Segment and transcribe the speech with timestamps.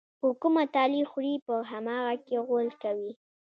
[0.19, 3.11] په کومه تالې خوري، په هماغه کې غول کوي.